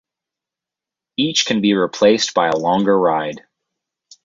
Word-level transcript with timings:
Each 1.15 1.45
can 1.45 1.61
be 1.61 1.75
replaced 1.75 2.33
by 2.33 2.47
a 2.47 2.55
longer 2.57 2.97
ride. 2.97 3.45